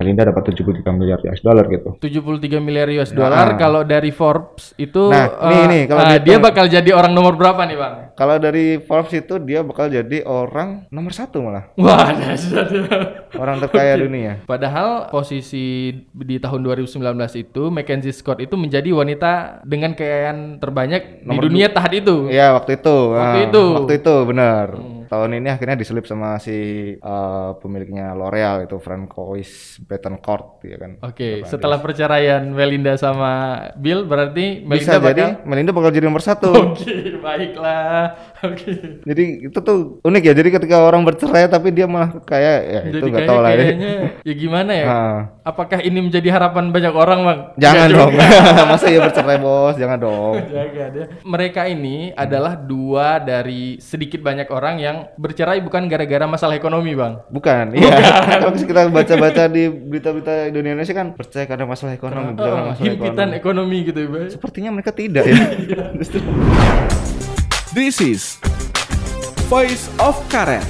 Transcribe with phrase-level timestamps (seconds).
[0.00, 1.92] Melinda dapat 73 miliar US dollar gitu.
[2.00, 3.58] 73 miliar US dollar Nah.
[3.60, 7.36] kalau dari Forbes itu Nah, eh, nih, nih, kalau dihitung- dia bakal jadi orang nomor
[7.36, 7.94] berapa nih bang?
[8.16, 11.68] Kalau dari Forbes itu dia bakal jadi orang nomor satu malah.
[11.76, 12.16] Wah.
[13.36, 14.40] Orang terkaya dunia.
[14.42, 16.96] Padahal posisi di tahun 2019
[17.36, 19.32] itu Mackenzie Scott itu menjadi wanita
[19.62, 22.16] dengan kekayaan terbanyak di dunia tahun itu.
[22.28, 22.96] Iya waktu itu.
[23.12, 23.62] Waktu Ah, itu.
[23.62, 23.76] Hmm.
[23.78, 24.66] Waktu itu benar.
[25.10, 26.54] Tahun ini akhirnya diselip sama si
[26.94, 31.02] eh, pemiliknya L'Oreal itu Francois Bettencourt ya kan.
[31.02, 36.22] Oke, setelah perceraian Melinda sama Bill berarti Melinda Bisa bakal jadi Melinda bakal jadi nomor
[36.22, 36.54] satu.
[36.54, 38.38] Oke, baiklah.
[38.40, 38.72] Oke.
[39.04, 40.32] Jadi itu tuh unik ya.
[40.32, 43.50] Jadi ketika orang bercerai tapi dia malah kayak ya itu Jadi nggak kayak, tahu lah
[43.50, 43.56] ya.
[43.58, 44.86] kayaknya ya gimana ya?
[44.86, 45.18] Ah.
[45.44, 47.40] Apakah ini menjadi harapan banyak orang, Bang?
[47.56, 48.12] Jangan Nggak dong.
[48.70, 49.74] Masa ya bercerai bos?
[49.74, 50.34] Jangan dong.
[50.54, 51.06] Jaga dia.
[51.20, 57.20] Mereka ini adalah dua dari sedikit banyak orang yang bercerai bukan gara-gara masalah ekonomi, Bang.
[57.28, 57.92] Bukan, iya.
[58.40, 63.82] Kalau kita baca-baca di berita-berita Indonesia kan percaya karena masalah ekonomi, Oh, masalah himpitan ekonomi.
[63.82, 64.28] ekonomi gitu ya, Bang.
[64.30, 65.36] Sepertinya mereka tidak ya.
[67.70, 68.34] This is
[69.46, 70.66] Voice of Karet.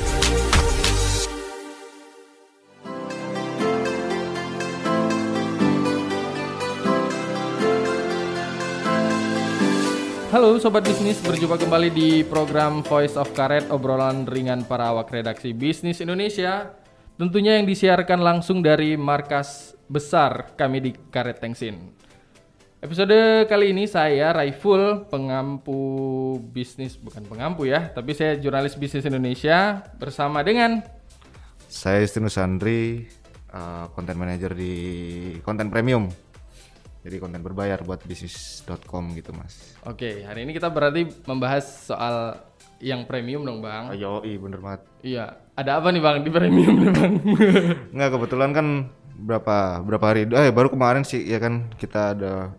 [10.28, 15.56] Halo Sobat Bisnis, berjumpa kembali di program Voice of Karet, obrolan ringan para awak redaksi
[15.56, 16.68] Bisnis Indonesia.
[17.16, 21.99] Tentunya yang disiarkan langsung dari markas besar kami di Karet Tengsin.
[22.80, 25.76] Episode kali ini saya Raiful, pengampu
[26.48, 30.80] bisnis, bukan pengampu ya, tapi saya jurnalis bisnis Indonesia bersama dengan
[31.68, 33.04] Saya Istinus Sandri,
[33.92, 34.72] konten manager di
[35.44, 36.08] konten premium.
[37.04, 39.76] Jadi konten berbayar buat bisnis.com gitu mas.
[39.84, 42.40] Oke, hari ini kita berarti membahas soal
[42.80, 43.92] yang premium dong bang.
[43.92, 44.80] Ayo, i bener banget.
[45.04, 47.12] Iya, ada apa nih bang di premium nih bang?
[47.92, 48.66] Nggak kebetulan kan
[49.20, 52.56] berapa berapa hari eh baru kemarin sih ya kan kita ada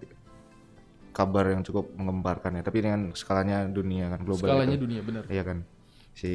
[1.12, 4.84] kabar yang cukup menggemparkan ya tapi dengan skalanya dunia kan global Skalanya itu.
[4.88, 5.24] dunia bener.
[5.28, 5.58] Iya kan.
[6.12, 6.32] Si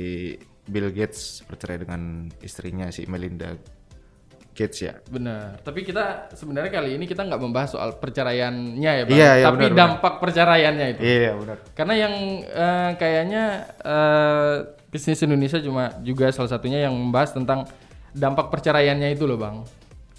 [0.67, 3.57] Bill Gates bercerai dengan istrinya si Melinda
[4.57, 4.97] Gates ya.
[5.05, 5.61] Benar.
[5.61, 9.13] Tapi kita sebenarnya kali ini kita nggak membahas soal perceraiannya ya bang.
[9.13, 9.81] Iya, iya, Tapi benar, benar.
[9.85, 11.01] dampak perceraiannya itu.
[11.05, 11.57] Iya benar.
[11.77, 12.15] Karena yang
[12.47, 13.45] eh, kayaknya
[13.85, 14.55] eh,
[14.89, 17.69] bisnis Indonesia cuma juga salah satunya yang membahas tentang
[18.17, 19.61] dampak perceraiannya itu loh bang.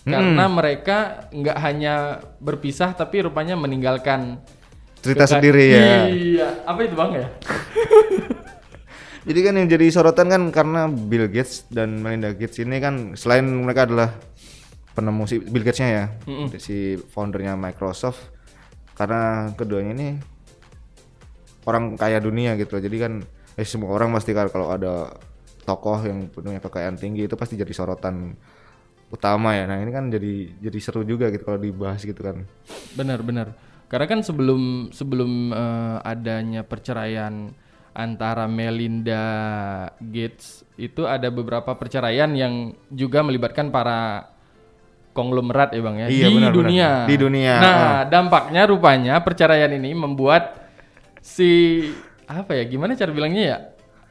[0.07, 4.39] Karena mereka nggak hanya berpisah tapi rupanya meninggalkan
[5.01, 6.09] Cerita sendiri ya.
[6.09, 6.47] Iya.
[6.65, 7.27] Apa itu bang ya?
[9.27, 13.43] Jadi kan yang jadi sorotan kan karena Bill Gates dan Melinda Gates ini kan selain
[13.43, 14.15] mereka adalah
[14.95, 16.05] penemu si Bill Gatesnya ya,
[16.55, 18.23] si foundernya Microsoft,
[18.95, 20.07] karena keduanya ini
[21.67, 22.79] orang kaya dunia gitu.
[22.79, 23.19] Jadi kan
[23.59, 25.11] eh, semua orang pasti kalau ada
[25.67, 28.31] tokoh yang punya kekayaan tinggi itu pasti jadi sorotan
[29.07, 29.63] utama ya.
[29.65, 32.43] Nah ini kan jadi jadi seru juga gitu kalau dibahas gitu kan.
[32.93, 33.47] Benar, benar.
[33.87, 37.55] Karena kan sebelum sebelum eh, adanya perceraian
[37.95, 39.25] antara Melinda
[39.97, 44.29] Gates itu ada beberapa perceraian yang juga melibatkan para
[45.17, 46.53] konglomerat ya bang ya Iya, di benar, benar.
[46.53, 46.89] dunia.
[47.09, 50.61] Di dunia, Nah dampaknya rupanya perceraian ini membuat
[51.25, 51.81] si
[52.29, 53.59] apa ya gimana cara bilangnya ya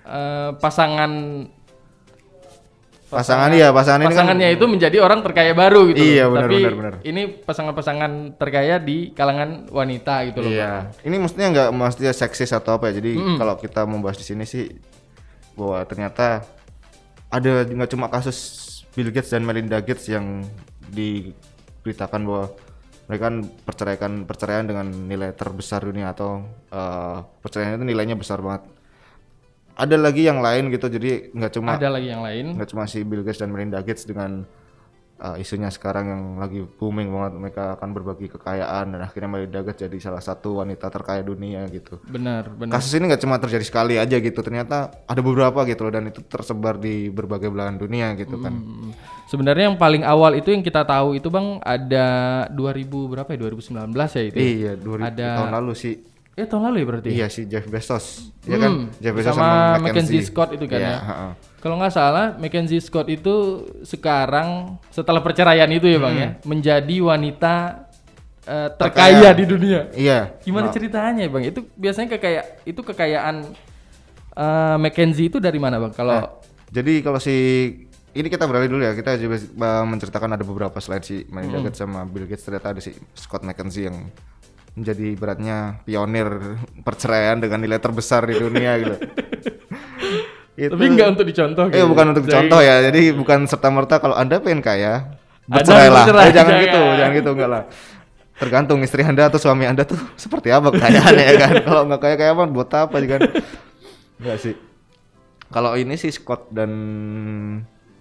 [0.07, 1.11] Eh, pasangan
[3.17, 6.05] Pasangan iya, pasangan ini kan pasangannya itu menjadi orang terkaya baru gitu.
[6.05, 6.09] loh.
[6.13, 6.95] Iya, benar, Tapi benar, benar.
[7.01, 10.53] ini pasangan-pasangan terkaya di kalangan wanita gitu loh.
[10.53, 10.93] Iya.
[11.01, 13.01] Ini mestinya nggak mestinya seksis atau apa ya.
[13.01, 14.69] Jadi kalau kita membahas di sini sih
[15.57, 16.45] bahwa ternyata
[17.33, 18.39] ada nggak cuma kasus
[18.93, 20.45] Bill Gates dan Melinda Gates yang
[20.93, 22.53] diberitakan bahwa
[23.07, 28.76] mereka kan perceraian perceraian dengan nilai terbesar dunia atau eh, perceraian itu nilainya besar banget.
[29.77, 30.89] Ada lagi yang lain gitu.
[30.89, 32.57] Jadi nggak cuma Ada lagi yang lain.
[32.57, 34.49] nggak cuma si Bill Gates dan Melinda Gates dengan
[35.21, 39.85] uh, isunya sekarang yang lagi booming banget mereka akan berbagi kekayaan dan akhirnya Melinda Gates
[39.85, 42.01] jadi salah satu wanita terkaya dunia gitu.
[42.05, 42.77] Benar, benar.
[42.77, 46.21] Kasus ini nggak cuma terjadi sekali aja gitu, ternyata ada beberapa gitu loh dan itu
[46.25, 48.53] tersebar di berbagai belahan dunia gitu kan.
[48.53, 48.93] Hmm.
[49.27, 52.07] Sebenarnya yang paling awal itu yang kita tahu itu Bang ada
[52.55, 53.39] 2000 berapa ya?
[53.43, 54.37] 2019 ya itu.
[54.39, 55.95] Iya, 2000 Ada- tahun lalu sih.
[56.37, 57.09] Eh tahun lalu ya berarti.
[57.17, 58.69] Iya si Jeff Bezos, ya kan?
[58.69, 60.99] Hmm, Jeff Bezos sama sama, Mackenzie Scott itu kan Iya, ya.
[61.01, 61.33] heeh.
[61.65, 67.55] Kalau nggak salah Mackenzie Scott itu sekarang setelah perceraian itu ya Bang ya menjadi wanita
[68.45, 69.89] eh, terkaya di dunia.
[69.97, 70.37] Iya.
[70.45, 71.45] Gimana ceritanya ya Bang?
[71.49, 73.37] Itu biasanya kekaya itu kekayaan
[74.37, 75.97] eh, Mackenzie itu dari mana Bang?
[75.97, 77.37] Kalau Jadi kalau si
[78.17, 78.97] ini kita beralih dulu ya.
[78.97, 82.81] Kita juga uh, menceritakan ada beberapa selain si Melinda Gates sama Bill Gates ternyata ada
[82.81, 84.09] si Scott McKenzie yang
[84.77, 86.29] menjadi beratnya pionir
[86.81, 88.97] perceraian dengan nilai terbesar di dunia gitu.
[90.57, 91.87] Itu- tapi nggak untuk dicontoh Eh gitu.
[91.87, 92.77] bukan untuk Jadi- contoh ya.
[92.83, 96.05] Jadi bukan serta merta kalau anda pengen kaya bercerai lah.
[96.05, 96.65] bercerai, Eh, jangan jangan.
[96.65, 97.63] gitu, jangan gitu enggak lah.
[98.37, 101.53] Tergantung istri anda atau suami anda tuh seperti apa kekayaannya ya kan.
[101.63, 103.21] Kalau nggak kaya kaya apa buat apa sih kan?
[104.17, 104.55] Enggak sih.
[105.47, 106.71] Kalau ini sih Scott dan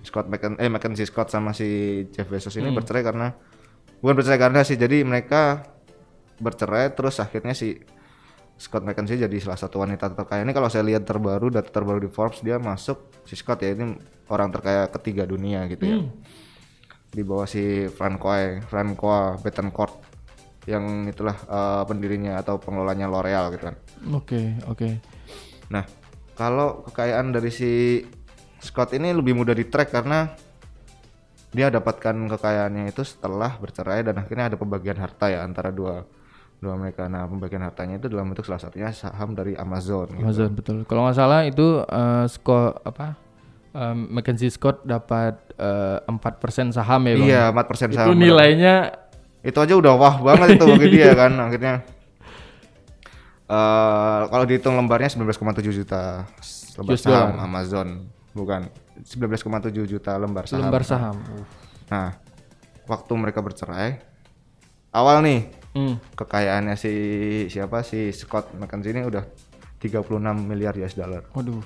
[0.02, 1.68] Scott Macken eh Mackenzie Scott sama si
[2.10, 2.78] Jeff Bezos ini Hmm.
[2.78, 3.36] bercerai karena
[4.00, 5.64] bukan bercerai karena sih jadi mereka
[6.38, 7.80] bercerai terus akhirnya si
[8.56, 12.08] Scott Mackenzie jadi salah satu wanita terkaya ini kalau saya lihat terbaru data terbaru di
[12.08, 13.96] Forbes dia masuk si Scott ya ini
[14.28, 16.12] orang terkaya ketiga dunia gitu ya Hmm.
[17.12, 19.96] di bawah si Francois Francois Bettencourt
[20.66, 23.76] yang itulah eh, pendirinya atau pengelolanya L'Oreal gitu kan
[24.12, 25.00] Oke, oke.
[25.72, 25.82] Nah,
[26.36, 28.04] kalau kekayaan dari si
[28.60, 30.30] Scott ini lebih mudah di track karena
[31.50, 36.04] dia dapatkan kekayaannya itu setelah bercerai dan akhirnya ada pembagian harta ya antara dua
[36.58, 37.06] dua mereka.
[37.06, 40.08] Nah, pembagian hartanya itu dalam bentuk salah satunya saham dari Amazon.
[40.10, 40.24] gitu.
[40.24, 40.78] Amazon betul.
[40.84, 43.16] Kalau nggak salah itu eh, Scott apa?
[43.76, 47.28] em, Mackenzie Scott dapat eh, empat persen saham ya bang.
[47.28, 48.16] Iya, 4% Itu saham.
[48.16, 48.76] nilainya
[49.44, 51.84] Itu aja udah wah banget itu bagi dia kan akhirnya.
[53.46, 56.26] eh kalau dihitung lembarnya 19,7 juta
[56.82, 57.46] lembar US saham dollar.
[57.46, 57.88] Amazon,
[58.34, 58.62] bukan
[59.06, 60.66] 19,7 juta lembar saham.
[60.66, 61.16] lembar saham.
[61.30, 61.46] Uh.
[61.86, 62.18] Nah,
[62.90, 64.02] waktu mereka bercerai,
[64.90, 66.00] awal nih Hmm.
[66.16, 66.92] kekayaannya si
[67.52, 69.28] siapa si Scott McKenzie ini udah
[69.84, 70.08] 36
[70.48, 71.28] miliar US dollar.
[71.36, 71.60] Waduh.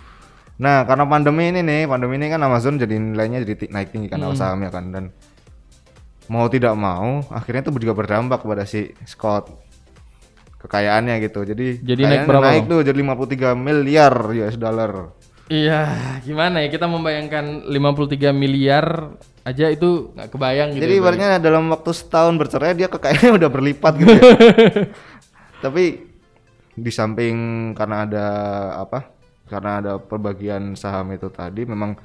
[0.59, 4.19] Nah, karena pandemi ini nih, pandemi ini kan Amazon jadi nilainya jadi naik tinggi kan
[4.35, 5.03] sahamnya kan dan
[6.29, 9.49] mau tidak mau akhirnya itu juga berdampak kepada si Scott
[10.59, 11.47] kekayaannya gitu.
[11.47, 14.91] Jadi Jadi naik berapa, Naik tuh jadi 53 miliar US dollar.
[15.49, 15.89] Iya,
[16.21, 19.17] gimana ya kita membayangkan 53 miliar
[19.49, 20.83] aja itu nggak kebayang gitu.
[20.85, 21.03] Jadi ya, Bang.
[21.03, 24.23] ibaratnya dalam waktu setahun bercerai dia kekayaannya udah berlipat gitu ya.
[25.63, 25.83] Tapi
[26.79, 27.35] di samping
[27.75, 28.25] karena ada
[28.79, 29.09] apa?
[29.49, 31.97] Karena ada perbagian saham itu tadi memang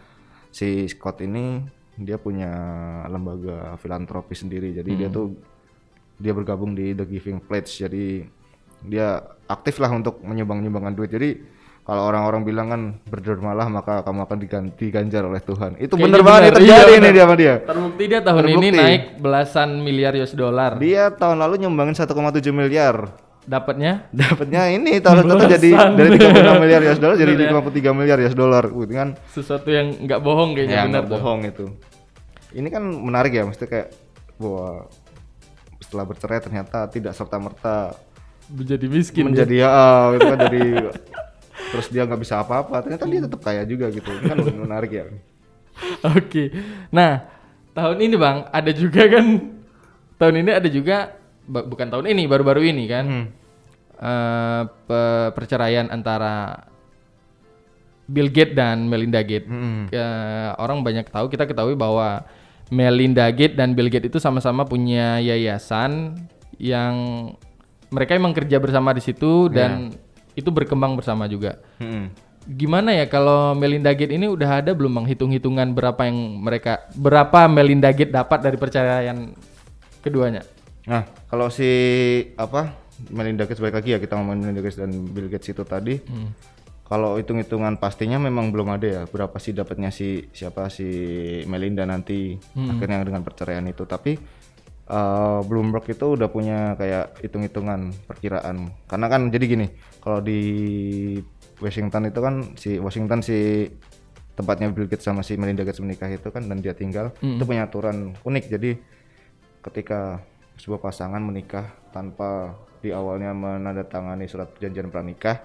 [0.48, 1.60] si Scott ini
[1.94, 2.50] dia punya
[3.06, 4.74] lembaga filantropi sendiri.
[4.74, 5.36] Jadi dia tuh
[6.18, 7.84] dia bergabung di The Giving Pledge.
[7.84, 8.26] Jadi
[8.84, 11.10] dia aktif lah untuk menyumbang-nyumbangkan duit.
[11.12, 11.30] Jadi
[11.84, 15.76] kalau orang-orang bilang kan berdermalah maka kamu akan diganti ganjar oleh Tuhan.
[15.76, 16.48] Itu Kayaknya bener banget bener.
[16.48, 17.54] itu terjadi Iya, ini dia sama dia.
[17.60, 18.80] Terbukti dia tahun ini Terbukti.
[18.80, 20.70] naik belasan miliar US dollar.
[20.76, 22.08] Dia tahun lalu nyumbangin 1,7
[22.50, 22.96] miliar.
[23.44, 25.70] Dapatnya Dapatnya ini tahun lalu jadi
[26.00, 27.60] dari 36 miliar US dollar jadi Bener ya?
[27.60, 28.64] 53 miliar US dollar.
[28.66, 29.08] Gitu kan.
[29.28, 31.12] sesuatu yang nggak bohong kayaknya Ya benar tuh.
[31.12, 31.66] bohong itu.
[32.50, 33.92] Ini kan menarik ya, mesti kayak
[34.34, 34.88] bahwa
[35.78, 37.92] setelah bercerai ternyata tidak serta merta
[38.46, 39.24] Menjadi miskin.
[39.26, 40.62] menjadi ya ah, gitu kan dari
[41.74, 45.04] terus dia nggak bisa apa-apa ternyata dia tetap kaya juga gitu kan menarik ya
[46.06, 46.54] Oke.
[46.94, 47.26] Nah,
[47.74, 49.26] tahun ini Bang, ada juga kan
[50.16, 53.04] tahun ini ada juga bukan tahun ini, baru-baru ini kan.
[53.04, 53.26] Hmm.
[54.84, 56.66] pe- perceraian antara
[58.04, 59.48] Bill Gates dan Melinda Gates.
[59.48, 59.88] Hmm.
[59.88, 62.22] Eh, orang banyak tahu, kita ketahui bahwa
[62.68, 66.20] Melinda Gates dan Bill Gates itu sama-sama punya yayasan
[66.60, 66.94] yang
[67.88, 69.94] mereka emang kerja bersama di situ dan
[70.34, 71.62] itu berkembang bersama juga.
[71.78, 72.10] Hmm.
[72.44, 77.48] Gimana ya kalau Melinda Gates ini udah ada belum bang hitung-hitungan berapa yang mereka berapa
[77.48, 79.32] Melinda Gates dapat dari perceraian
[80.04, 80.44] keduanya?
[80.84, 81.64] Nah, kalau si
[82.36, 82.76] apa
[83.08, 85.96] Melinda Gates balik lagi ya kita ngomongin Melinda Gates dan Bill Gates itu tadi.
[86.84, 90.84] Kalau hitung-hitungan pastinya memang belum ada ya berapa sih dapatnya si siapa si
[91.48, 93.88] Melinda nanti akhirnya dengan perceraian itu.
[93.88, 94.20] Tapi
[94.88, 98.72] eh, Bloomberg itu udah punya kayak hitung-hitungan perkiraan.
[98.88, 99.66] Karena kan jadi gini,
[100.00, 100.40] kalau di
[101.62, 103.68] Washington itu kan si Washington si
[104.34, 107.70] tempatnya Bill Gates sama si Melinda Gates menikah itu kan dan dia tinggal itu punya
[107.70, 108.44] aturan unik.
[108.50, 108.70] Jadi
[109.62, 110.18] ketika
[110.58, 115.40] sebuah pasangan menikah tanpa di awalnya menandatangani surat perjanjian pranikah,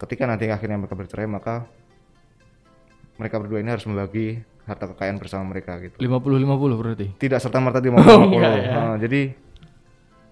[0.00, 1.68] ketika nanti akhirnya mereka bercerai maka
[3.20, 5.98] mereka berdua ini harus membagi harta kekayaan bersama mereka gitu.
[5.98, 7.06] 50-50 berarti.
[7.18, 7.98] Tidak serta merta 50-50.
[7.98, 8.50] Oh, ya.
[8.70, 9.34] nah, jadi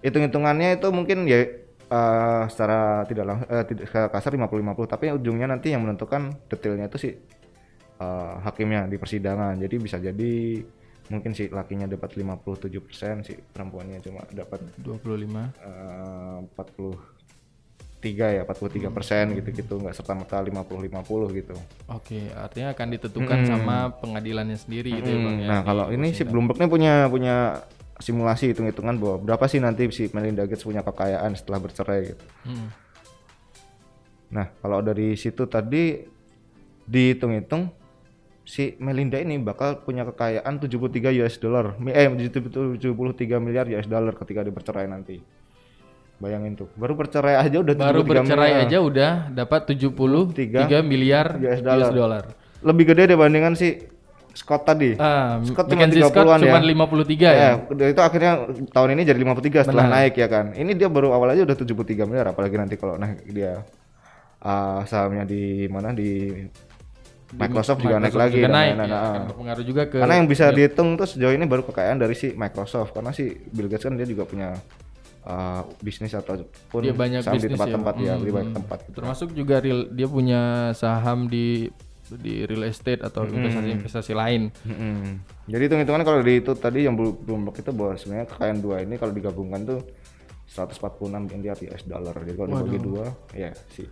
[0.01, 1.45] hitung-hitungannya itu mungkin ya
[1.91, 6.89] uh, secara tidak langsung uh, eh, tidak kasar 50-50 tapi ujungnya nanti yang menentukan detailnya
[6.89, 7.09] itu si
[7.99, 9.59] uh, hakimnya di persidangan.
[9.59, 10.63] Jadi bisa jadi
[11.11, 15.27] mungkin si lakinya dapat 57%, si perempuannya cuma dapat 25
[16.47, 16.95] empat puluh
[18.01, 18.95] tiga ya 43 hmm.
[18.97, 19.35] persen hmm.
[19.39, 21.55] gitu-gitu nggak serta merta 50-50 gitu.
[21.87, 23.47] Oke, artinya akan ditentukan hmm.
[23.47, 25.25] sama pengadilannya sendiri gitu ya hmm.
[25.29, 25.37] bang.
[25.37, 26.29] Ya, nah kalau iya, ini iya, si iya.
[26.33, 27.35] Bloomberg ini punya punya
[28.01, 32.25] simulasi hitung-hitungan bahwa berapa sih nanti si Melinda Gates punya kekayaan setelah bercerai gitu.
[32.49, 32.67] Hmm.
[34.33, 36.01] Nah kalau dari situ tadi
[36.89, 37.69] dihitung-hitung
[38.41, 42.97] si Melinda ini bakal punya kekayaan 73 US dollar eh 73
[43.37, 45.40] miliar US dollar ketika dia bercerai nanti.
[46.21, 48.65] Bayangin tuh, baru bercerai aja udah Baru 73 bercerai miliar.
[48.69, 52.23] aja udah dapat 73 miliar US dollar.
[52.61, 53.81] Lebih gede dibandingkan si
[54.31, 54.95] Scott tadi.
[54.95, 56.45] Ah, Scott cuma Mackenzie Scott 30-an ya.
[56.45, 57.49] cuma 53 ya.
[57.57, 58.31] Ya, itu akhirnya
[58.71, 59.97] tahun ini jadi 53 setelah Benar.
[59.97, 60.45] naik ya kan.
[60.55, 63.65] Ini dia baru awal aja udah 73 miliar apalagi nanti kalau naik dia
[64.45, 66.31] uh, sahamnya di mana di
[67.31, 68.39] Microsoft juga naik Microsoft lagi.
[68.39, 71.07] juga Nah, naik, nah, ya, nah, akan berpengaruh juga ke Karena yang bisa dihitung tuh
[71.07, 74.55] sejauh ini baru kekayaan dari si Microsoft karena si Bill Gates kan dia juga punya
[75.25, 78.13] uh, bisnis ataupun dia banyak saham di bisnis tempat-tempat ya, ya.
[78.17, 78.59] di banyak Hmm.
[78.63, 78.77] tempat.
[78.87, 78.95] gitu.
[79.01, 80.41] Termasuk juga real, dia punya
[80.73, 81.69] saham di
[82.11, 84.51] di real estate atau investasi-investasi lain.
[84.67, 85.23] Mm-mm.
[85.47, 89.15] Jadi hitung-hitungan kalau di itu tadi yang belum itu bahwa sebenarnya kekayaan dua ini kalau
[89.15, 89.79] digabungkan tuh
[90.51, 92.11] 146 miliar US dollar.
[92.11, 93.87] Jadi kalau dibagi dua, ya si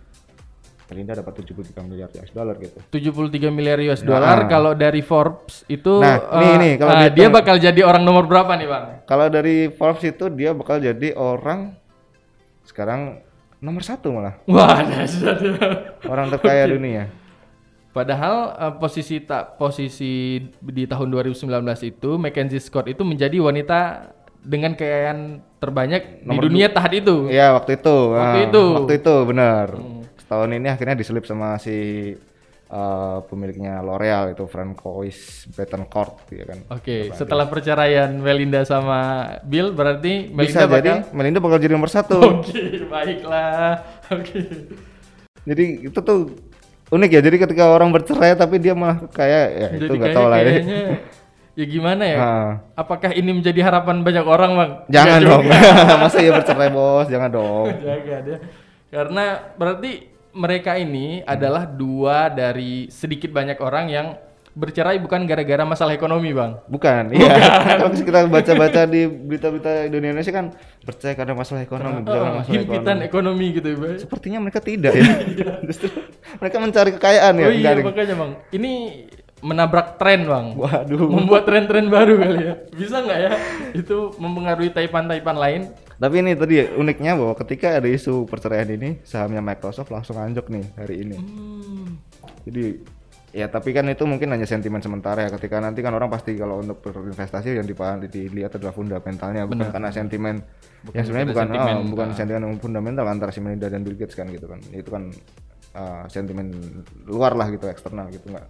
[0.90, 2.78] Melinda dapat 73 miliar US dollar gitu.
[2.90, 7.28] 73 miliar US dollar kalau dari Forbes itu Nah, eh, nih, nih, kalau dihitung- dia
[7.30, 8.84] bakal jadi orang nomor berapa nih, Bang?
[9.06, 11.78] Kalau dari Forbes itu dia bakal jadi orang
[12.62, 13.22] sekarang
[13.56, 14.82] nomor satu malah Wah,
[16.04, 17.06] orang terkaya dunia.
[17.90, 21.42] Padahal eh, posisi tak posisi di tahun 2019
[21.84, 23.78] itu Mackenzie Scott itu menjadi wanita
[24.40, 25.18] dengan kekayaan
[25.58, 27.16] terbanyak di dunia tahun itu.
[27.28, 27.96] Iya waktu itu.
[28.10, 28.62] Waktu Ah, itu.
[28.64, 28.76] Hmm.
[28.80, 29.66] Waktu itu benar.
[30.30, 32.14] Setahun ini akhirnya diselip sama si
[32.70, 36.58] uh, pemiliknya L'Oreal itu Francois Bettencourt ya kan.
[36.70, 41.90] Oke, setelah perceraian Melinda sama Bill berarti Bisa Melinda jadi bakal Melinda bakal jadi nomor
[41.90, 42.22] satu.
[42.46, 43.82] Oke, baiklah.
[44.06, 44.70] Oke.
[45.42, 46.30] jadi itu tuh
[46.94, 47.20] unik ya.
[47.26, 50.38] Jadi ketika orang bercerai tapi dia malah kayak ya itu Jadi nggak kayak, tahu lah
[50.38, 50.46] ya.
[50.46, 50.82] kayaknya
[51.58, 52.18] ya gimana ya?
[52.22, 52.50] Ah.
[52.78, 54.70] Apakah ini menjadi harapan banyak orang, Bang?
[54.94, 55.44] Jangan Nggak dong.
[56.06, 57.10] Masa ya bercerai bos?
[57.10, 57.66] Jangan dong.
[57.82, 58.38] Jaga dia.
[58.94, 59.24] Karena
[59.58, 64.06] berarti mereka ini adalah dua dari sedikit banyak orang yang
[64.50, 66.58] bercerai bukan gara-gara masalah ekonomi, Bang.
[66.66, 67.38] Bukan, iya.
[67.78, 70.50] Kalau kita baca-baca di berita-berita Indonesia kan
[70.82, 73.46] percaya karena masalah ekonomi, Oh, masalah himpitan ekonomi.
[73.46, 73.98] ekonomi gitu ya.
[74.02, 75.06] Sepertinya mereka tidak ya.
[75.70, 75.88] Justru
[76.42, 77.46] mereka mencari kekayaan ya.
[77.46, 78.32] Oh iya, enggak makanya, Bang.
[78.50, 78.72] Ini
[79.40, 80.46] menabrak tren, Bang.
[80.58, 81.08] Waduh.
[81.08, 82.54] Membuat tren-tren baru kali ya.
[82.74, 83.30] Bisa nggak ya?
[83.72, 85.62] Itu mempengaruhi taipan-taipan lain.
[86.00, 90.64] Tapi ini tadi uniknya bahwa ketika ada isu perceraian ini, sahamnya Microsoft langsung anjok nih
[90.80, 91.16] hari ini.
[91.20, 92.00] Hmm.
[92.48, 92.80] Jadi
[93.30, 95.30] ya tapi kan itu mungkin hanya sentimen sementara ya.
[95.36, 99.92] Ketika nanti kan orang pasti kalau untuk berinvestasi yang dipahami dilihat adalah fundamentalnya bukan karena
[99.92, 100.40] sentimen.
[100.96, 104.24] Yang sebenarnya bukan sentimen, oh, bukan sentimen fundamental antara si Melinda dan Bill Gates kan
[104.32, 104.64] gitu kan.
[104.72, 105.12] Itu kan
[105.76, 106.48] uh, sentimen
[107.04, 108.48] luar lah gitu eksternal gitu nggak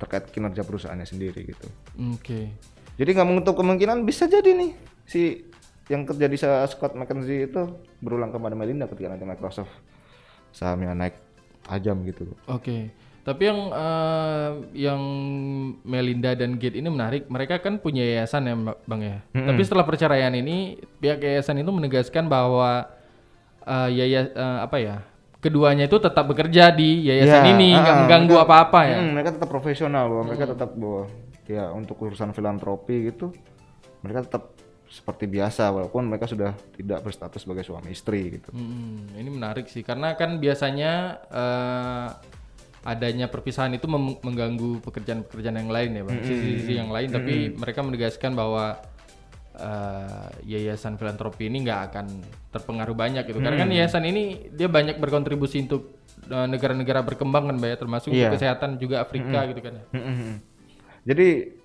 [0.00, 1.64] terkait kinerja perusahaannya sendiri gitu.
[2.12, 2.52] Oke.
[3.00, 4.76] jadi nggak menutup kemungkinan bisa jadi nih
[5.08, 5.49] si
[5.90, 7.62] yang terjadi sa Scott McKenzie itu
[7.98, 9.74] berulang kepada Melinda ketika nanti Microsoft
[10.54, 11.18] sahamnya naik
[11.66, 12.94] tajam gitu Oke.
[13.20, 14.50] Tapi yang eh,
[14.88, 15.00] yang
[15.84, 17.28] Melinda dan Gate ini menarik.
[17.28, 18.54] Mereka kan punya yayasan ya,
[18.88, 19.20] Bang ya.
[19.30, 22.88] Tapi setelah perceraian ini, pihak yayasan itu menegaskan bahwa
[23.60, 24.96] eh, yaya eh, apa ya?
[25.44, 28.96] Keduanya itu tetap bekerja di yayasan Ya, ini, nggak ah, mengganggu mereka- apa-apa ya.
[28.98, 31.02] Hmm, mereka tetap profesional bahwa mereka tetap bahwa
[31.50, 33.34] ya untuk urusan filantropi gitu
[34.06, 34.54] mereka tetap
[34.90, 38.50] seperti biasa walaupun mereka sudah tidak berstatus sebagai suami istri gitu.
[38.50, 42.08] Hmm, ini menarik sih karena kan biasanya eh,
[42.82, 43.86] adanya perpisahan itu
[44.24, 47.14] mengganggu pekerjaan-pekerjaan yang lain ya bang, sisi-sisi yang lain.
[47.14, 48.82] Tapi mereka menegaskan bahwa
[49.54, 50.28] eh,
[50.58, 52.06] yayasan filantropi ini nggak akan
[52.50, 53.38] terpengaruh banyak gitu.
[53.38, 58.08] Karena kan yayasan ini dia banyak berkontribusi untuk eh, negara-negara berkembang kan, Mbak ya, termasuk
[58.10, 59.74] untuk kesehatan juga Afrika gitu kan.
[59.94, 60.42] Hmm,
[61.06, 61.59] Jadi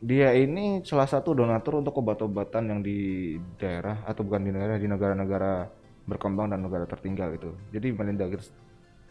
[0.00, 4.88] dia ini salah satu donatur untuk obat-obatan yang di daerah atau bukan di daerah di
[4.88, 5.68] negara-negara
[6.08, 7.52] berkembang dan negara tertinggal gitu.
[7.68, 8.48] Jadi Melinda Gates,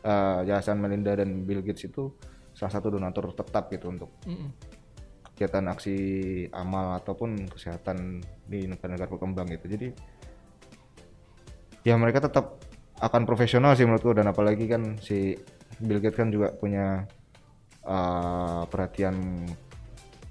[0.02, 2.10] eh, yayasan Melinda dan Bill Gates itu
[2.58, 4.50] salah satu donatur tetap gitu untuk Mm-mm.
[5.32, 5.98] kegiatan aksi
[6.50, 9.70] amal ataupun kesehatan di negara-negara berkembang gitu.
[9.70, 9.88] Jadi
[11.86, 12.60] ya mereka tetap
[13.00, 15.38] akan profesional sih menurutku dan apalagi kan si
[15.80, 17.06] Bill Gates kan juga punya
[17.86, 19.46] uh, perhatian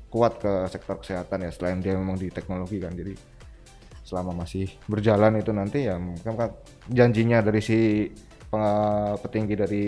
[0.09, 2.93] kuat ke sektor kesehatan ya selain dia memang di teknologi kan.
[2.97, 3.15] Jadi
[4.05, 6.57] selama masih berjalan itu nanti ya mungkin kan
[6.89, 8.09] janjinya dari si
[9.21, 9.85] petinggi dari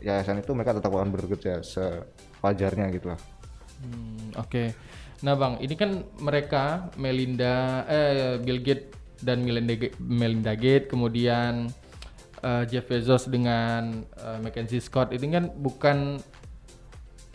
[0.00, 3.20] yayasan itu mereka tetap akan bekerja sewajarnya gitu lah.
[3.84, 4.72] Hmm, Oke.
[5.20, 11.68] Nah, Bang, ini kan mereka Melinda eh Bill Gates dan Melinda Melinda Gates kemudian
[12.40, 16.16] eh, Jeff Bezos dengan eh, Mackenzie Scott ini kan bukan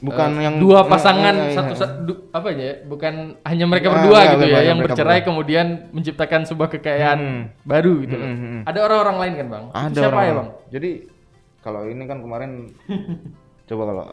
[0.05, 1.79] bukan eh, yang dua pasangan Iya, iya, satu iya.
[1.79, 5.19] sa- du- apa ya bukan hanya mereka Ah, berdua enggak, gitu ya enggak, yang bercerai
[5.21, 7.19] kemudian menciptakan sebuah kekayaan
[7.63, 8.29] baru gitu loh.
[8.63, 9.65] Ada orang-orang lain kan, Bang?
[9.71, 10.49] Ada Siapa orang ya, Bang?
[10.69, 10.89] jadi
[11.59, 12.51] kalau ini kan kemarin
[13.67, 14.05] coba kalau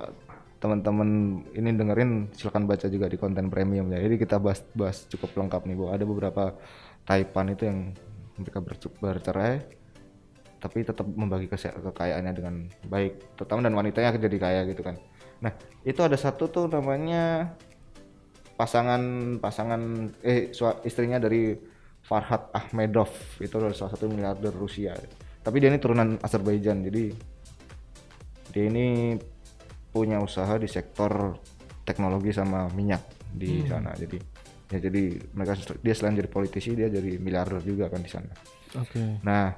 [0.56, 1.08] teman-teman
[1.52, 5.66] ini dengerin silakan baca juga di konten premium ya jadi kita bahas bahas cukup lengkap
[5.66, 6.44] nih bahwa ada beberapa
[7.02, 7.78] taipan itu yang
[8.32, 8.62] mereka
[8.96, 9.58] bercerai
[10.56, 12.54] tapi tetap membagi kekayaannya dengan
[12.86, 14.94] baik terutama dan wanitanya jadi kaya gitu kan
[15.42, 17.52] Nah, itu ada satu tuh namanya
[18.54, 19.02] pasangan
[19.42, 20.54] pasangan eh
[20.86, 21.58] istrinya dari
[22.02, 23.10] Farhad Ahmedov
[23.42, 24.94] itu adalah salah satu miliarder Rusia.
[25.42, 26.86] Tapi dia ini turunan Azerbaijan.
[26.86, 27.04] Jadi
[28.54, 29.18] dia ini
[29.90, 31.36] punya usaha di sektor
[31.82, 33.02] teknologi sama minyak
[33.34, 33.94] di sana.
[33.98, 34.18] Jadi
[34.72, 38.32] ya jadi mereka dia selain jadi politisi dia jadi miliarder juga kan di sana.
[38.78, 39.20] Oke.
[39.26, 39.52] Nah,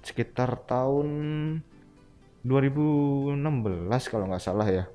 [0.00, 1.08] sekitar tahun
[2.46, 3.38] 2016
[4.08, 4.88] kalau nggak salah ya,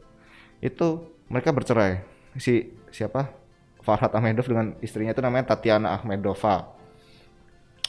[0.64, 2.00] itu mereka bercerai.
[2.40, 3.36] Si siapa?
[3.84, 6.72] Farhad Ahmedov dengan istrinya itu namanya Tatiana Ahmedova.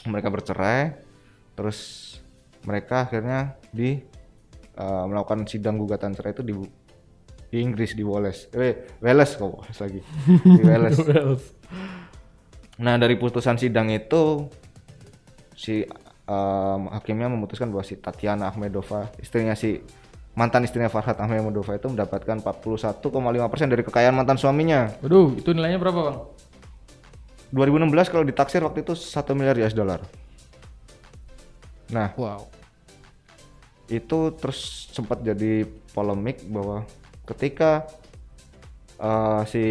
[0.03, 0.99] Mereka bercerai,
[1.55, 1.79] terus
[2.67, 4.03] mereka akhirnya di
[4.75, 6.53] eh, melakukan sidang gugatan cerai itu di
[7.47, 8.51] di Inggris di Wales.
[8.51, 10.01] Eh, Wales kok Wales lagi.
[10.27, 10.99] Di Wales.
[12.83, 14.51] Nah dari putusan sidang itu
[15.55, 15.87] si
[16.27, 19.79] em, hakimnya memutuskan bahwa si Tatiana Ahmedova istrinya si
[20.35, 23.01] mantan istrinya Farhad Ahmedova itu mendapatkan 41,5%
[23.71, 24.91] dari kekayaan mantan suaminya.
[24.99, 26.17] Waduh, itu nilainya berapa bang?
[27.55, 30.03] 2016 kalau ditaksir waktu itu 1 miliar US dollar.
[31.87, 32.51] Nah Wow.
[33.85, 35.63] itu terus sempat jadi
[35.93, 36.83] polemik bahwa
[37.23, 37.85] ketika
[38.97, 39.63] eh, si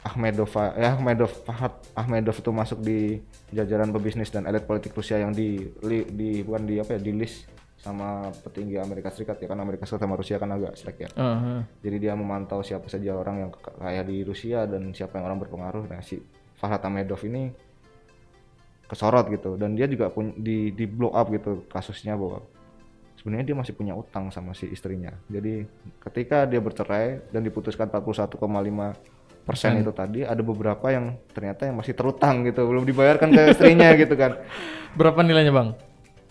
[0.00, 3.20] Ahmedova ya Ahmedov Farhad Ahmedov itu masuk di
[3.52, 7.12] jajaran pebisnis dan elit politik Rusia yang di, li- di bukan di apa ya di
[7.12, 7.44] list
[7.80, 11.10] sama petinggi Amerika Serikat ya kan Amerika Serikat sama Rusia kan agak selek ya.
[11.16, 11.64] Aha.
[11.80, 15.88] Jadi dia memantau siapa saja orang yang kaya di Rusia dan siapa yang orang berpengaruh.
[15.88, 16.20] Nah si
[16.60, 17.48] Farhad Ahmedov ini
[18.84, 22.42] kesorot gitu dan dia juga punya di di blow up gitu kasusnya bahwa
[23.16, 25.16] sebenarnya dia masih punya utang sama si istrinya.
[25.32, 25.64] Jadi
[26.04, 28.36] ketika dia bercerai dan diputuskan 41,5
[29.40, 33.88] persen itu tadi ada beberapa yang ternyata yang masih terutang gitu belum dibayarkan ke istrinya
[33.96, 34.36] gitu kan.
[35.00, 35.89] Berapa nilainya bang?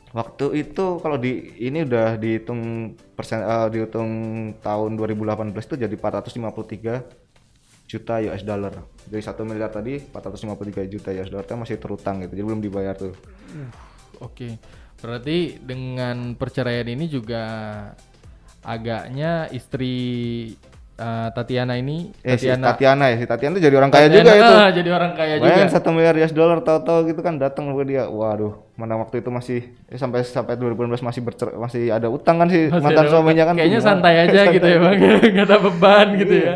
[0.09, 4.11] Waktu itu kalau di ini udah dihitung persen eh, dihitung
[4.57, 7.29] tahun 2018 itu jadi 453
[7.89, 8.73] juta US dollar.
[9.05, 12.33] Dari satu miliar tadi 453 juta US dollar itu masih terutang gitu.
[12.37, 13.13] Jadi belum dibayar tuh.
[14.21, 14.57] Oke.
[14.99, 17.43] Berarti dengan perceraian ini juga
[18.65, 19.95] agaknya istri
[20.99, 24.19] eh, Tatiana ini Eh si Tatiana Tatiana ya, si Tatiana tuh jadi orang kaya Tatiana,
[24.21, 24.53] juga itu.
[24.79, 25.45] jadi orang kaya juga.
[25.47, 28.03] Bayangin satu miliar US dollar tahu-tahu gitu kan datang ke dia.
[28.05, 32.47] Waduh, mana waktu itu masih eh, sampai sampai 2018 masih bercer masih ada utang kan
[32.47, 33.53] si Masih mantan ada suaminya kan.
[33.55, 33.89] Kayaknya gimana?
[33.89, 34.95] santai aja gitu ya bang,
[35.33, 36.45] nggak ada beban gitu Iya.
[36.45, 36.55] ya.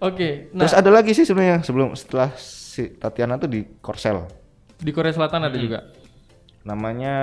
[0.00, 4.24] Oke, nah Terus ada lagi sih sebenarnya sebelum setelah si Tatiana tuh di Korsel.
[4.76, 5.48] di Korea Selatan Hmm.
[5.48, 5.80] ada juga.
[6.60, 7.14] namanya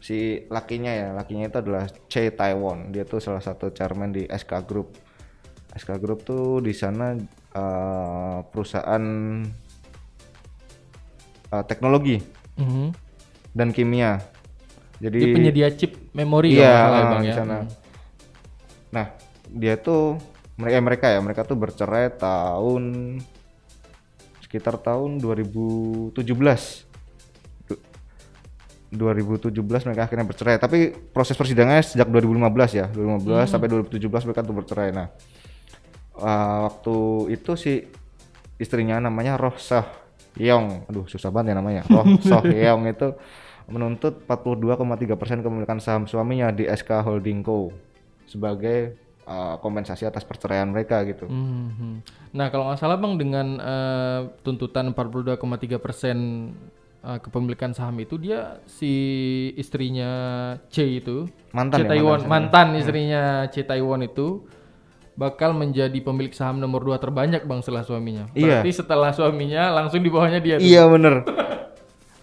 [0.00, 4.64] si lakinya ya lakinya itu adalah Che Taiwan dia tuh salah satu chairman di SK
[4.64, 4.96] Group.
[5.70, 7.14] SK Group tuh di sana
[7.52, 9.04] eh, perusahaan
[11.52, 12.16] eh, teknologi
[12.56, 12.86] Mhm.
[13.52, 14.20] dan kimia.
[15.00, 17.36] Jadi Dia penyedia chip memori iya ya, bang di ya.
[17.36, 17.56] sana.
[18.92, 19.06] Nah
[19.48, 20.20] dia tuh
[20.56, 23.16] mereka mereka ya mereka tuh bercerai tahun
[24.44, 26.89] sekitar tahun 2017 Du-
[28.90, 29.54] 2017
[29.86, 30.58] mereka akhirnya bercerai.
[30.58, 34.90] Tapi proses persidangannya sejak 2015 ya 2015 sampai 2017 mereka tuh bercerai.
[34.90, 35.06] Nah
[36.18, 36.96] uh, waktu
[37.38, 37.86] itu si
[38.60, 39.86] istrinya namanya Roh Sah
[40.36, 41.82] Yong aduh susah banget ya namanya.
[41.86, 43.08] Roh Soh Yong itu
[43.70, 47.70] menuntut 42,3% kepemilikan saham suaminya di SK Holding Co.
[48.26, 48.98] sebagai
[49.30, 51.30] uh, kompensasi atas perceraian mereka gitu.
[51.30, 52.02] Mhm.
[52.34, 56.16] Nah kalau nggak salah bang dengan eh, tuntutan 42,3 persen
[57.04, 58.92] eh, kepemilikan saham itu dia si
[59.56, 60.10] istrinya
[60.72, 64.44] C itu Mantan C ya, Taiwan mantan mantan, istrinya C Taiwan itu
[65.20, 68.32] bakal menjadi pemilik saham nomor dua terbanyak bang setelah suaminya.
[68.32, 68.64] Iya.
[68.64, 70.56] Berarti setelah suaminya langsung di bawahnya dia.
[70.56, 70.64] tuh.
[70.64, 71.28] Iya bener.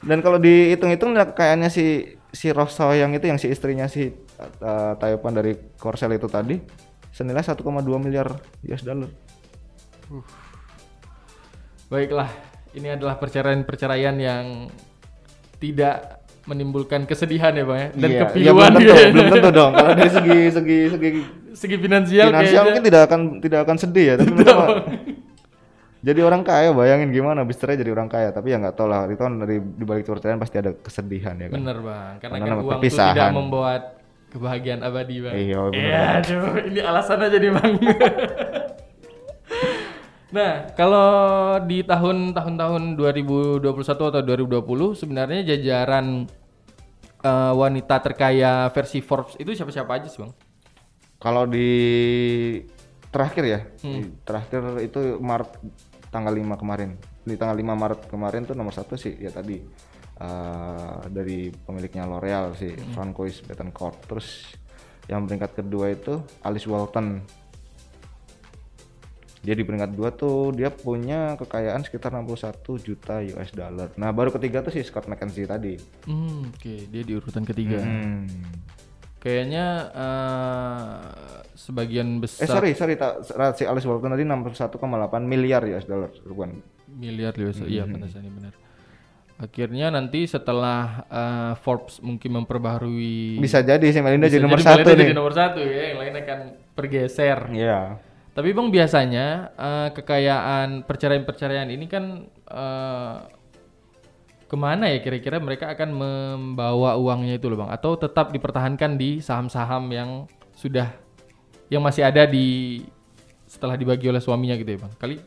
[0.01, 4.93] Dan kalau dihitung-hitung nah, kayaknya si si Rosso yang itu yang si istrinya si uh,
[4.97, 6.57] Taiwan dari Korsel itu tadi
[7.13, 7.61] senilai 1,2
[8.01, 8.33] miliar
[8.65, 9.09] US dollar.
[11.87, 12.29] Baiklah,
[12.73, 14.67] ini adalah perceraian-perceraian yang
[15.57, 19.07] tidak menimbulkan kesedihan ya bang ya dan Iya, iya, kepiluan belum tentu, ya.
[19.11, 19.71] belum tentu dong.
[19.75, 21.09] Kalau dari segi segi segi
[21.57, 24.85] Segi finansial, finansial mungkin tidak akan tidak akan sedih ya, tapi mah-
[25.97, 29.09] jadi orang kaya bayangin gimana habis cerai jadi orang kaya, tapi ya nggak tahu lah
[29.09, 31.57] itu kan dari di balik perceraian pasti ada kesedihan ya kan.
[31.57, 33.81] Bener bang, karena Karena kan uang itu tidak membuat
[34.29, 35.33] kebahagiaan abadi bang.
[35.33, 36.21] Iya, bener.
[36.21, 37.71] Aduh, ini alasan aja nih bang.
[40.29, 41.07] nah, kalau
[41.63, 44.59] di tahun-tahun-tahun 2021 atau 2020
[44.93, 46.27] sebenarnya jajaran
[47.19, 50.33] eh, wanita terkaya versi Forbes itu siapa-siapa aja sih bang?
[51.17, 51.69] Kalau di
[53.09, 54.21] terakhir ya, Hmm.
[54.21, 55.49] terakhir itu Maret
[56.07, 56.93] tanggal 5 kemarin.
[57.25, 59.57] Di tanggal 5 Maret kemarin tuh nomor satu sih ya tadi
[60.17, 62.93] eh, dari pemiliknya L'Oreal si Hmm.
[62.93, 63.97] Francois Bettencourt.
[64.05, 64.27] Terus
[65.07, 67.23] Yang peringkat kedua itu Alice Walton.
[69.39, 73.93] Dia di peringkat dua tuh dia punya kekayaan sekitar 61 juta US dollar.
[73.93, 75.77] Nah baru ketiga tuh si Scott McKenzie tadi.
[76.03, 77.77] Hmm, oke, dia di urutan ketiga.
[77.77, 78.25] Hmm.
[79.17, 80.95] Kayaknya eh,
[81.53, 84.77] sebagian Eh besar sorry sorry tak si Alice Walton tadi 61,8
[85.23, 86.61] miliar US dollar bukan.
[86.87, 87.59] miliar US.
[87.59, 87.93] Iya, Hmm.
[87.93, 88.53] pantesan ini benar.
[89.37, 94.65] Akhirnya nanti setelah eh, Forbes mungkin memperbaharui Bisa jadi si Melinda bisa jadi nomor jadi
[94.65, 95.03] satu Melinda nih.
[95.03, 96.39] jadi nomor satu ya, yang lain akan
[96.73, 97.39] bergeser.
[97.51, 97.81] Iya.
[98.37, 103.17] Tapi bang biasanya eh, kekayaan perceraian-perceraian ini kan eh,
[104.45, 107.73] ke mana ya kira-kira mereka akan membawa uangnya itu loh bang?
[107.73, 110.09] Atau tetap dipertahankan di saham-saham yang
[110.53, 110.93] sudah
[111.73, 112.79] yang masih ada di
[113.49, 114.93] setelah dibagi oleh suaminya gitu ya bang?
[115.01, 115.17] Kali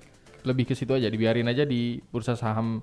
[0.46, 2.78] lebih ke situ aja, dibiarin aja di bursa saham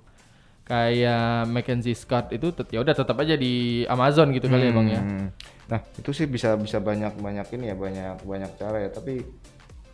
[0.68, 5.00] kayak Mackenzie Scott itu ya udah tetap aja di Amazon gitu kali ya bang ya?
[5.00, 5.28] Hmm.
[5.72, 8.92] Nah itu sih bisa bisa banyak banyak ini ya banyak banyak cara ya.
[8.92, 9.24] Tapi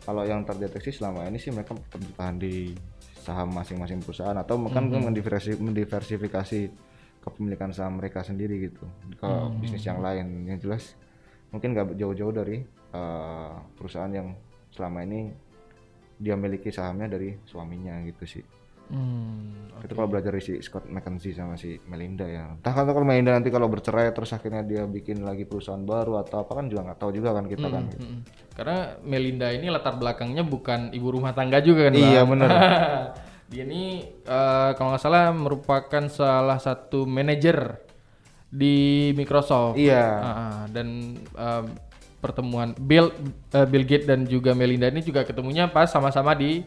[0.05, 2.77] kalau yang terdeteksi selama ini sih mereka bertahan di
[3.25, 6.59] saham masing-masing perusahaan atau mungkin mendiversi- mendiversifikasi
[7.25, 8.85] kepemilikan saham mereka sendiri gitu
[9.17, 9.25] ke
[9.57, 10.45] bisnis yang lain.
[10.45, 10.83] Yang jelas
[11.49, 12.61] mungkin nggak jauh-jauh dari
[12.93, 14.37] eh, perusahaan yang
[14.69, 15.33] selama ini
[16.21, 18.45] dia miliki sahamnya dari suaminya gitu sih.
[18.89, 22.57] Hmm, Itu kalau belajar si Scott McKenzie sama si Melinda ya.
[22.57, 26.41] Entah kan kalau Melinda nanti kalau bercerai terus akhirnya dia bikin lagi perusahaan baru atau
[26.41, 27.83] apa kan juga nggak tahu juga kan kita kan.
[27.93, 28.19] Mm-mm.
[28.57, 32.49] Karena Melinda ini latar belakangnya bukan ibu rumah tangga juga kan, Iya, bener.
[33.53, 37.77] Dia ini eh, kalau nggak salah merupakan salah satu manajer
[38.49, 39.77] di Microsoft.
[39.77, 40.01] Iya.
[40.01, 40.63] Ah.
[40.71, 41.65] dan em,
[42.17, 43.13] pertemuan Bill
[43.53, 46.65] eh, Bill Gates dan juga Melinda ini juga ketemunya pas sama-sama di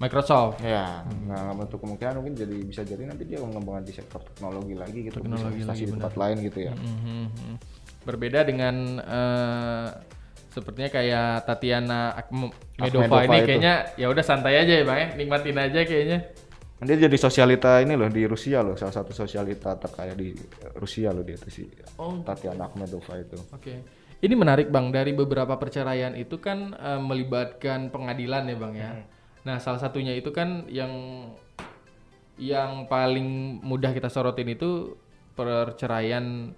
[0.00, 0.64] Microsoft.
[0.64, 5.04] Ya, nah untuk kemungkinan mungkin jadi bisa jadi nanti dia mengembangkan di sektor teknologi lagi
[5.04, 6.72] gitu, bisa investasi di tempat lain gitu ya.
[6.72, 7.24] Mhm.
[8.08, 9.88] Berbeda dengan eh,
[10.48, 12.16] sepertinya kayak Tatiana
[12.80, 13.46] Medova ini itu.
[13.46, 16.18] kayaknya ya udah santai aja ya bang ya nikmatin aja kayaknya.
[16.80, 20.32] Dia jadi sosialita ini loh di Rusia loh, salah satu sosialita terkaya di
[20.80, 21.68] Rusia loh dia tuh si
[22.00, 22.24] Oh.
[22.24, 23.36] Tatiana Akhmedova itu.
[23.52, 23.84] Oke.
[24.20, 28.90] Ini menarik bang dari beberapa perceraian itu kan eh, melibatkan pengadilan ya bang ya.
[29.44, 30.92] Nah salah satunya itu kan yang
[32.40, 34.96] yang paling mudah kita sorotin itu
[35.36, 36.56] perceraian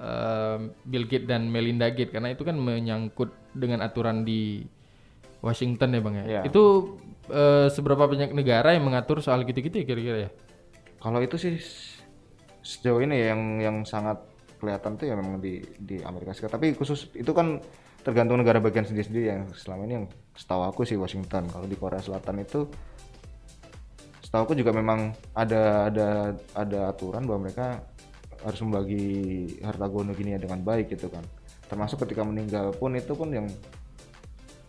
[0.00, 4.64] eh, Bill Gates dan Melinda Gates karena itu kan menyangkut dengan aturan di
[5.44, 6.24] Washington ya bang ya.
[6.24, 6.40] Iya.
[6.48, 6.96] Itu
[7.28, 10.30] eh, seberapa banyak negara yang mengatur soal gitu-gitu ya kira-kira ya?
[11.00, 11.56] Kalau itu sih
[12.64, 14.18] sejauh ini yang yang sangat
[14.58, 16.56] kelihatan tuh ya memang di di Amerika Serikat.
[16.58, 17.60] Tapi khusus itu kan
[18.06, 20.06] tergantung negara bagian sendiri-sendiri yang selama ini yang
[20.38, 21.50] setahu aku sih Washington.
[21.50, 22.70] Kalau di Korea Selatan itu
[24.22, 26.08] setahu aku juga memang ada ada
[26.54, 27.82] ada aturan bahwa mereka
[28.46, 29.06] harus membagi
[29.58, 31.26] harta gono gini dengan baik gitu kan.
[31.66, 33.50] Termasuk ketika meninggal pun itu pun yang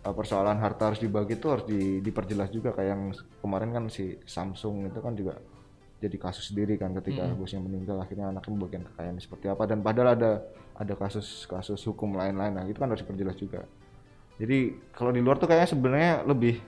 [0.02, 3.02] uh, persoalan harta harus dibagi itu harus di- diperjelas juga kayak yang
[3.38, 5.38] kemarin kan si Samsung itu kan juga
[5.98, 10.14] jadi kasus sendiri kan ketika bosnya meninggal akhirnya anaknya membagikan kekayaannya seperti apa dan padahal
[10.14, 10.30] ada
[10.78, 13.66] ada kasus-kasus hukum lain-lain nah itu kan harus diperjelas juga
[14.38, 16.62] jadi kalau di luar tuh kayaknya sebenarnya lebih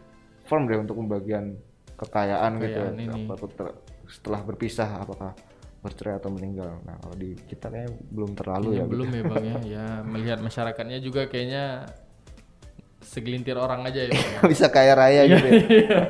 [0.51, 1.55] firm deh untuk pembagian
[1.95, 3.31] kekayaan, gitu Kekayaan ini.
[3.31, 3.79] Tuh ter-
[4.11, 5.39] setelah berpisah apakah
[5.81, 9.45] bercerai atau meninggal nah kalau di kita kayaknya belum terlalu Kayaknya ya belum ya bang
[9.45, 9.57] ya.
[9.79, 11.89] Ya melihat masyarakatnya juga kayaknya
[13.01, 14.13] segelintir orang aja ya.
[14.13, 14.41] Ya.
[14.53, 15.61] bisa kaya raya gitu ya.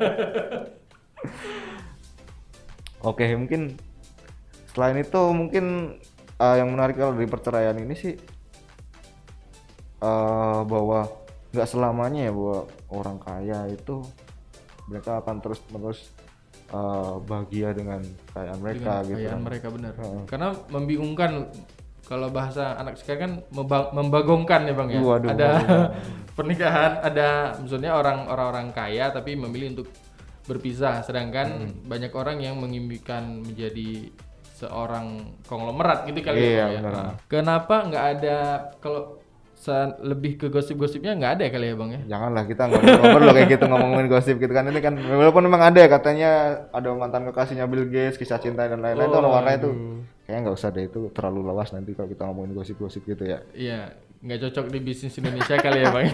[3.01, 3.79] Oke, mungkin
[4.75, 5.97] selain itu mungkin
[6.41, 8.17] uh, yang menarik kalau dari perceraian ini sih
[10.01, 11.05] uh, bahwa
[11.51, 14.01] nggak selamanya ya bahwa orang kaya itu
[14.89, 15.99] mereka akan terus terus
[17.27, 17.99] bahagia dengan
[18.31, 19.19] kekayaan mereka gitu.
[19.19, 19.43] Kekayaan kan.
[19.43, 19.93] mereka benar.
[19.99, 20.23] Heeh.
[20.23, 21.31] Karena membingungkan
[22.07, 24.99] kalau bahasa anak sekarang kan memba- membagongkan ya bang ya.
[25.03, 25.49] Waduh, ada
[26.39, 29.91] pernikahan, ada maksudnya orang orang kaya tapi memilih untuk
[30.47, 31.91] berpisah, sedangkan Hmm.
[31.91, 34.07] banyak orang yang mengimpikan menjadi
[34.61, 35.07] seorang
[35.49, 36.55] konglomerat gitu kali Iya, ya.
[36.61, 36.79] Bang, ya.
[36.79, 36.93] benar.
[36.93, 38.37] Nah, Kenapa nggak ada
[38.77, 39.21] kalau
[40.01, 42.01] lebih ke gosip-gosipnya nggak ada kali ya bang ya?
[42.17, 42.81] Janganlah kita nggak
[43.13, 46.29] perlu kayak gitu ngomongin gosip gitu kan ini kan walaupun memang ada ya katanya
[46.73, 49.69] ada mantan kekasihnya Bill Gates kisah cinta dan lain-lain itu orang-orang itu
[50.25, 53.45] kayaknya nggak usah deh itu terlalu luas nanti kalau kita ngomongin gosip-gosip gitu ya.
[53.53, 53.93] Iya,
[54.25, 56.05] nggak cocok di bisnis Indonesia kali ya bang.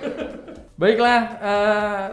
[0.80, 2.04] Baiklah, eh,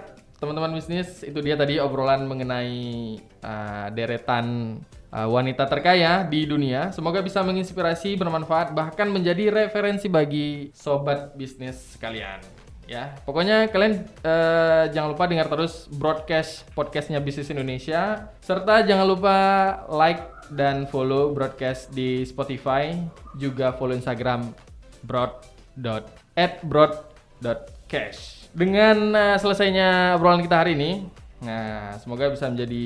[0.43, 4.75] teman-teman bisnis itu dia tadi obrolan mengenai eh, deretan
[5.13, 6.93] eh, wanita terkaya di dunia.
[6.93, 12.41] Semoga bisa menginspirasi, bermanfaat, bahkan menjadi referensi bagi sobat bisnis sekalian.
[12.89, 19.37] Ya, pokoknya kalian eh, jangan lupa dengar terus broadcast podcastnya Bisnis Indonesia, serta jangan lupa
[19.93, 22.97] like dan follow broadcast di Spotify,
[23.37, 24.49] juga follow Instagram
[25.05, 25.37] broad.
[28.57, 31.05] Dengan eh, selesainya obrolan kita hari ini,
[31.39, 32.85] nah semoga bisa menjadi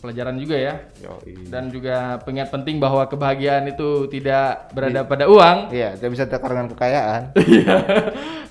[0.00, 0.74] pelajaran juga ya.
[1.04, 1.48] Yoi.
[1.48, 5.72] Dan juga pengingat penting bahwa kebahagiaan itu tidak berada pada uang.
[5.72, 7.22] Iya, tidak bisa dengan kekayaan.
[7.52, 7.76] Iya.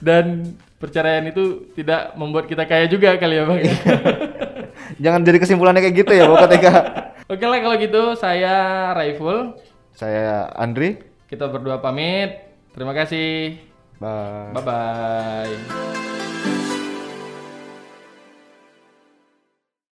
[0.02, 3.60] Dan perceraian itu tidak membuat kita kaya juga kali ya bang.
[5.04, 6.74] Jangan jadi kesimpulannya kayak gitu ya, Bapak Teka.
[7.32, 8.54] Oke lah kalau gitu saya
[8.98, 9.56] Raiful.
[9.96, 11.00] Saya Andri.
[11.30, 12.58] Kita berdua pamit.
[12.76, 13.62] Terima kasih.
[14.02, 14.52] Bye.
[14.58, 16.11] Bye bye.